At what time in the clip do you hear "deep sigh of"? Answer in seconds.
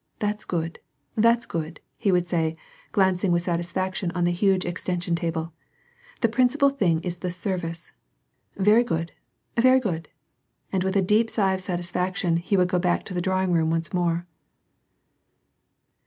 11.03-11.61